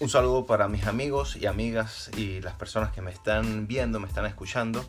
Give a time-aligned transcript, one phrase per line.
[0.00, 4.08] Un saludo para mis amigos y amigas y las personas que me están viendo, me
[4.08, 4.82] están escuchando.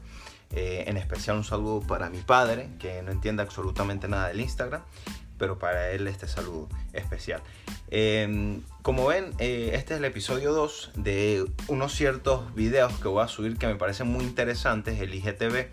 [0.51, 4.81] Eh, en especial un saludo para mi padre, que no entiende absolutamente nada del Instagram,
[5.37, 7.41] pero para él este saludo especial.
[7.89, 13.21] Em, como ven, eh, este es el episodio 2 de unos ciertos videos que voy
[13.21, 15.71] a subir que me parecen muy interesantes, el IGTV.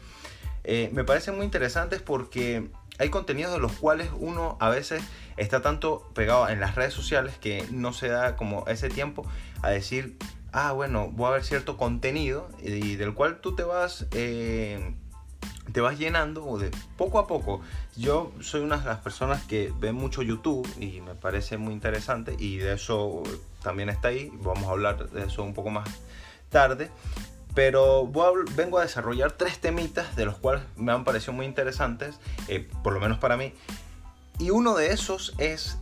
[0.65, 2.69] Eh, me parecen muy interesantes porque
[2.99, 5.01] hay contenidos de los cuales uno a veces
[5.39, 9.27] está tanto pegado en las redes sociales que no se da como ese tiempo
[9.63, 10.17] a decir,
[10.53, 14.95] ah, bueno, voy a ver cierto contenido y del cual tú te vas, eh,
[15.73, 17.61] te vas llenando de poco a poco.
[17.97, 22.37] Yo soy una de las personas que ve mucho YouTube y me parece muy interesante
[22.39, 23.23] y de eso
[23.63, 24.31] también está ahí.
[24.43, 25.89] Vamos a hablar de eso un poco más
[26.49, 26.91] tarde.
[27.55, 28.09] Pero
[28.55, 32.93] vengo a desarrollar tres temitas de los cuales me han parecido muy interesantes, eh, por
[32.93, 33.53] lo menos para mí.
[34.39, 35.79] Y uno de esos es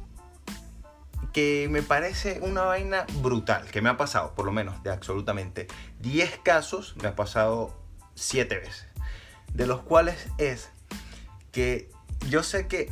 [1.33, 5.67] que me parece una vaina brutal, que me ha pasado, por lo menos de absolutamente
[6.01, 7.79] 10 casos, me ha pasado
[8.15, 8.87] 7 veces.
[9.53, 10.71] De los cuales es
[11.53, 11.91] que
[12.29, 12.91] yo sé que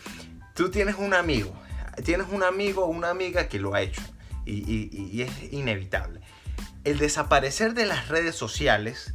[0.54, 1.52] tú tienes un amigo,
[2.04, 4.02] tienes un amigo o una amiga que lo ha hecho
[4.46, 6.20] y es inevitable
[6.84, 9.14] el desaparecer de las redes sociales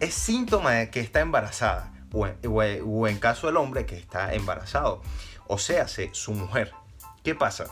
[0.00, 5.02] es síntoma de que está embarazada o en, caso del hombre que está embarazado,
[5.46, 6.72] o sea, su mujer.
[7.22, 7.66] ¿Qué pasa?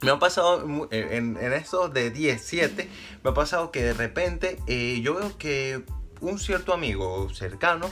[0.00, 2.88] Me ha pasado en, estos de 10, 7,
[3.24, 5.84] me ha pasado que de repente eh, yo veo que
[6.20, 7.90] un cierto amigo cercano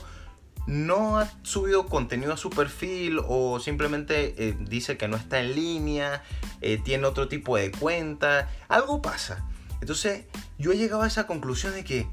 [0.67, 5.55] no ha subido contenido a su perfil o simplemente eh, dice que no está en
[5.55, 6.23] línea,
[6.61, 9.45] eh, tiene otro tipo de cuenta, algo pasa.
[9.81, 10.25] Entonces
[10.59, 12.06] yo he llegado a esa conclusión de que,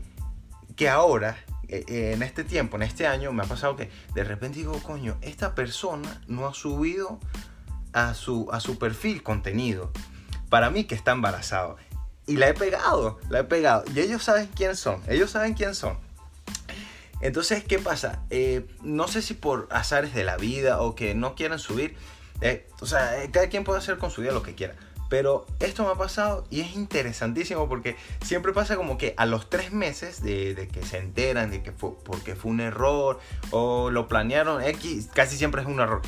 [0.75, 4.23] que ahora, eh, eh, en este tiempo, en este año, me ha pasado que de
[4.23, 7.19] repente digo, coño, esta persona no ha subido
[7.93, 9.91] a su, a su perfil contenido.
[10.49, 11.77] Para mí que está embarazado.
[12.25, 13.83] Y la he pegado, la he pegado.
[13.93, 15.97] Y ellos saben quién son, ellos saben quién son.
[17.21, 18.23] Entonces, ¿qué pasa?
[18.29, 21.95] Eh, no sé si por azares de la vida o que no quieran subir.
[22.81, 24.75] o sea, cada quien puede hacer con su vida lo que quiera.
[25.13, 29.47] Pero esto me ha pasado y es interesantísimo porque siempre pasa como que a los
[29.47, 33.19] tres meses de, que se enteran de que fue porque fue un error
[33.51, 36.01] o lo planearon X, casi siempre es un error.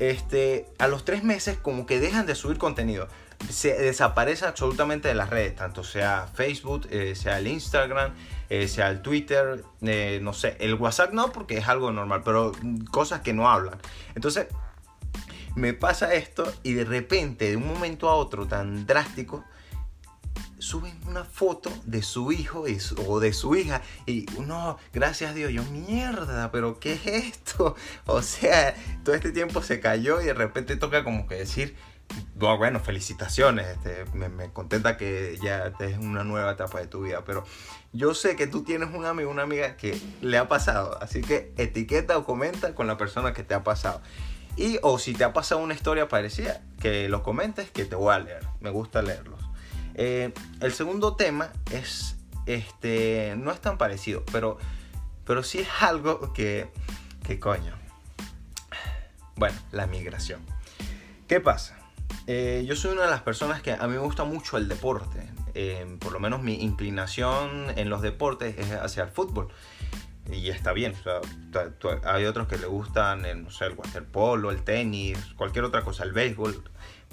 [0.00, 3.06] Este, a los tres meses como que dejan de subir contenido.
[3.48, 8.12] Se desaparece absolutamente de las redes, tanto sea Facebook, eh, sea el Instagram,
[8.50, 12.50] eh, sea el Twitter, eh, no sé, el WhatsApp no porque es algo normal, pero
[12.90, 13.78] cosas que no hablan.
[14.16, 14.48] Entonces
[15.58, 19.44] me pasa esto y de repente, de un momento a otro tan drástico,
[20.58, 22.64] suben una foto de su hijo
[23.06, 27.76] o de su hija y no, gracias a Dios, yo mierda, pero ¿qué es esto?
[28.06, 28.74] O sea,
[29.04, 31.76] todo este tiempo se cayó y de repente toca como que decir,
[32.34, 37.24] bueno, felicitaciones, este, me, me, contenta que ya es una nueva etapa de tu vida,
[37.24, 37.44] pero
[37.92, 41.52] yo sé que tú tienes un amigo, una amiga que le ha pasado, así que
[41.56, 44.00] etiqueta o comenta con la persona que te ha pasado.
[44.58, 48.12] Y o si te ha pasado una historia parecida, que lo comentes, que te voy
[48.12, 48.44] a leer.
[48.58, 49.40] Me gusta leerlos.
[49.94, 54.58] Eh, el segundo tema es, este, no es tan parecido, pero,
[55.24, 56.72] pero sí es algo que,
[57.24, 57.72] que coño.
[59.36, 60.40] Bueno, la migración.
[61.28, 61.78] ¿Qué pasa?
[62.26, 65.30] Eh, yo soy una de las personas que a mí me gusta mucho el deporte.
[65.54, 69.52] Eh, por lo menos mi inclinación en los deportes es hacia el fútbol
[70.30, 70.94] y está bien.
[72.04, 76.04] hay otros que le gustan, el, no sé, el waterpolo, el tenis, cualquier otra cosa,
[76.04, 76.62] el béisbol.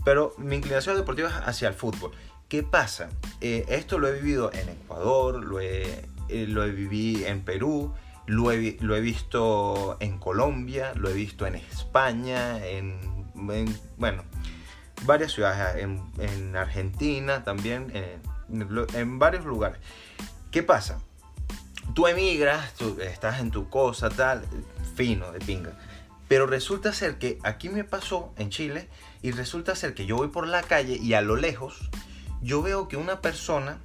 [0.04, 2.12] Pero mi inclinación deportiva es hacia el fútbol.
[2.50, 3.10] ¿Qué pasa?
[3.42, 7.94] Eh, esto lo he vivido en Ecuador, lo he, eh, lo he vivido en Perú,
[8.28, 13.00] lo he, lo he, visto en Colombia, lo he visto en España, en,
[13.98, 14.24] bueno,
[15.04, 19.80] varias ciudades, en, en Argentina también, en, en varios lugares.
[20.52, 21.00] ¿Qué pasa?
[21.94, 24.44] Tú emigras, tú estás en tu cosa, tal,
[24.96, 25.74] fino, de pinga.
[26.28, 28.90] Pero resulta ser que aquí me pasó en Chile
[29.22, 31.90] y resulta ser que yo voy por la calle y a lo lejos
[32.42, 33.80] yo veo que una persona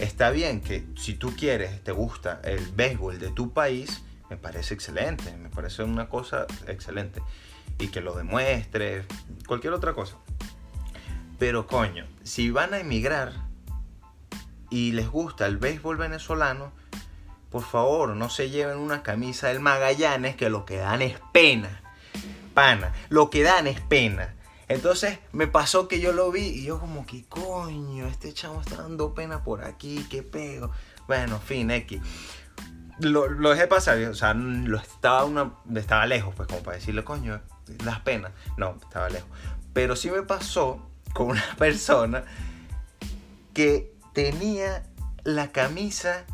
[0.00, 4.74] está bien que si tú quieres, te gusta el béisbol de tu país, me parece
[4.74, 7.22] excelente, me parece una cosa excelente.
[7.78, 9.06] Y que lo demuestres,
[9.46, 10.16] cualquier otra cosa.
[11.38, 13.32] Pero coño, si van a emigrar
[14.70, 16.72] y les gusta el béisbol venezolano,
[17.50, 21.82] por favor, no se lleven una camisa del Magallanes que lo que dan es pena.
[22.54, 24.34] Pana, lo que dan es pena.
[24.68, 28.82] Entonces me pasó que yo lo vi y yo como que coño, este chavo está
[28.82, 30.70] dando pena por aquí, qué pego.
[31.06, 32.02] Bueno, fin, X.
[33.00, 37.02] Lo, lo dejé pasar, o sea, lo estaba, una, estaba lejos, pues como para decirle,
[37.02, 37.40] coño,
[37.84, 38.32] das pena.
[38.58, 39.28] No, estaba lejos.
[39.72, 42.24] Pero sí me pasó con una persona
[43.54, 44.84] que tenía
[45.24, 46.26] la camisa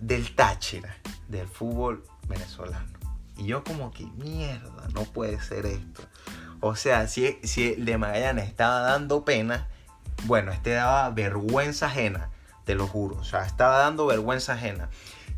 [0.00, 0.96] del Táchira,
[1.28, 2.98] del fútbol venezolano.
[3.36, 6.02] Y yo como que mierda, no puede ser esto.
[6.60, 9.68] O sea, si, si el de Magallanes estaba dando pena,
[10.24, 12.30] bueno, este daba vergüenza ajena,
[12.64, 13.16] te lo juro.
[13.16, 14.90] O sea, estaba dando vergüenza ajena.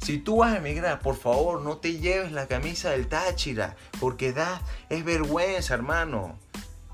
[0.03, 4.33] Si tú vas a emigrar, por favor, no te lleves la camisa del Táchira, porque
[4.33, 6.39] da, es vergüenza, hermano.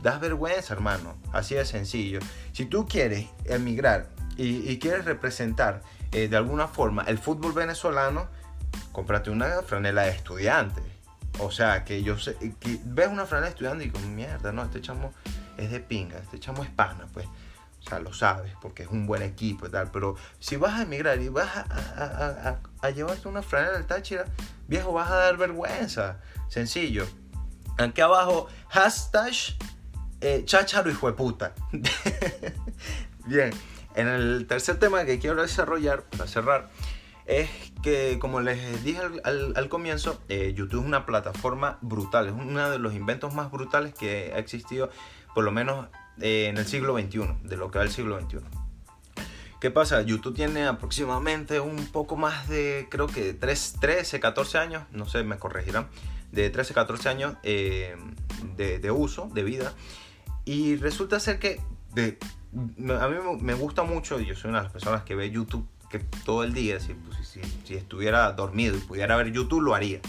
[0.03, 1.17] Das vergüenza, hermano.
[1.33, 2.21] Así de sencillo.
[2.53, 5.83] Si tú quieres emigrar y, quieres representar
[6.13, 8.29] eh, de alguna forma el fútbol venezolano,
[8.93, 10.81] cómprate una franela de estudiante.
[11.41, 14.63] O sea, que yo sé, que ves una franela de estudiante y como, mierda, no,
[14.63, 15.13] este chamo
[15.57, 17.27] es de pinga, este chamo es pana, pues.
[17.27, 19.91] O sea, lo sabes, porque es un buen equipo y tal.
[19.91, 24.25] Pero si vas a emigrar y vas a, a, llevarte una franela del Táchira,
[24.67, 26.21] viejo, vas a dar vergüenza.
[26.49, 27.07] Sencillo.
[27.79, 29.33] Aquí abajo, hashtag
[30.21, 31.55] eh, chácharo hijo de puta.
[33.27, 33.53] Bien,
[33.95, 36.71] en el tercer tema que quiero desarrollar, para cerrar,
[37.29, 37.51] es
[37.83, 42.79] que, como les dije al, comienzo, eh, YouTube es una plataforma brutal, es uno de
[42.79, 44.91] los inventos más brutales que ha existido,
[45.35, 45.89] por lo menos
[46.21, 48.39] eh, en el siglo XXI, de lo que va el siglo XXI.
[49.61, 50.01] ¿Qué pasa?
[50.03, 55.23] YouTube tiene aproximadamente un poco más de, creo que 3, 13, 14 años, no sé,
[55.23, 55.89] me corregirán,
[56.33, 57.97] de 13, 14 años de,
[58.57, 59.75] de, uso, de vida.
[60.45, 61.61] Y resulta ser que
[62.55, 65.99] a mí me gusta mucho, yo soy una de las personas que ve YouTube que
[65.99, 70.01] todo el día, si, pues, si, si, estuviera dormido y pudiera ver YouTube, lo haría.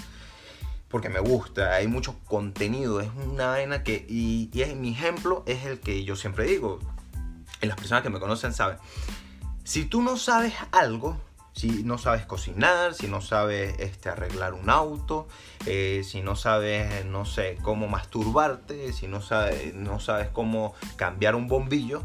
[0.89, 4.06] Porque me gusta, hay mucho contenido, es una vaina que...
[4.09, 6.80] Y, y mi ejemplo es el que yo siempre digo,
[7.62, 8.77] y las personas que me conocen saben.
[9.63, 11.18] Si tú no sabes algo,
[11.53, 15.27] si no sabes cocinar, si no sabes este, arreglar un auto,
[15.65, 21.35] eh, si no sabes, no sé, cómo masturbarte, si no sabes, no sabes cómo cambiar
[21.35, 22.03] un bombillo,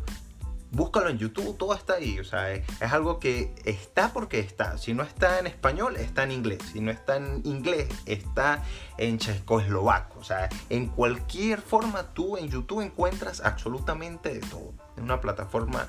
[0.74, 2.18] búscalo en YouTube, todo está ahí.
[2.18, 4.76] O sea, es, algo que está porque está.
[4.78, 6.60] Si no está en español, está en inglés.
[6.72, 8.62] Si no está en inglés, está
[8.98, 10.20] en checoslovaco.
[10.20, 14.74] O sea, en cualquier forma tú en YouTube encuentras absolutamente de todo.
[14.96, 15.86] Es una plataforma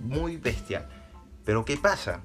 [0.00, 0.88] muy bestial.
[1.44, 2.22] Pero ¿qué pasa?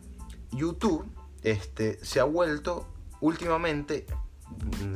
[0.51, 1.05] YouTube
[1.43, 2.87] este, se ha vuelto
[3.19, 4.05] últimamente,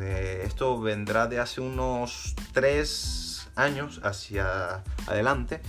[0.01, 5.61] eh, esto vendrá de hace unos tres años hacia adelante,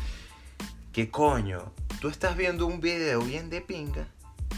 [0.97, 4.07] que coño, tú estás viendo un video bien de pinga,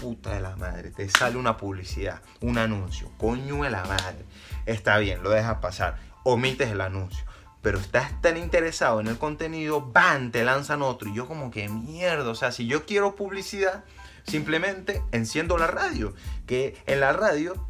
[0.00, 4.25] puta de la madre, te sale una publicidad, un anuncio, coño de la madre.
[4.64, 7.25] Está bien, lo dejas pasar, omites el anuncio.
[7.61, 10.31] Pero estás tan interesado en el contenido, ¡bam!
[10.31, 11.08] Te lanzan otro.
[11.08, 13.82] Y yo como que mierda, o sea, si yo quiero publicidad,
[14.23, 16.14] simplemente enciendo la radio.
[16.46, 17.69] Que en la radio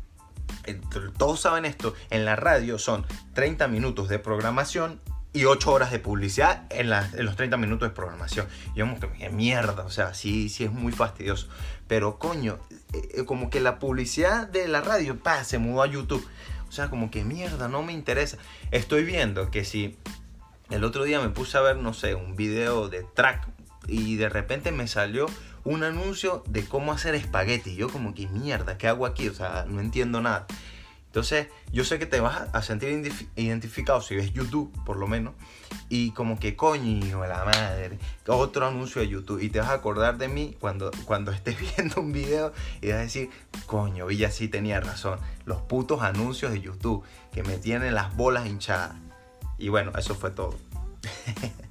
[1.16, 5.00] todos saben esto, en la radio son 30 minutos de programación
[5.32, 8.46] y 8 horas de publicidad en, los 30 minutos de programación.
[8.74, 11.48] Yo como que mierda, o sea, sí, sí es muy fastidioso.
[11.86, 12.58] Pero coño,
[12.92, 16.26] eh, como que la publicidad de la radio, pa, se mudó a YouTube.
[16.68, 18.38] O sea, como que mierda, no me interesa.
[18.70, 19.96] Estoy viendo que si
[20.70, 23.48] el otro día me puse a ver, no sé, un video de track
[23.86, 25.26] y de repente me salió
[25.64, 27.74] un anuncio de cómo hacer espagueti.
[27.74, 29.28] Yo como que mierda, ¿qué hago aquí?
[29.28, 30.46] O sea, no entiendo nada.
[31.08, 35.32] Entonces, yo sé que te vas a sentir identificado si ves YouTube, por lo menos,
[35.88, 40.18] y como que coño, la madre, otro anuncio de YouTube, y te vas a acordar
[40.18, 42.52] de mí cuando, cuando estés viendo un video
[42.82, 43.30] y vas a decir,
[43.64, 47.02] coño, Villa sí tenía razón, los putos anuncios de YouTube
[47.32, 48.94] que me tienen las bolas hinchadas.
[49.56, 50.56] Y bueno, eso fue todo.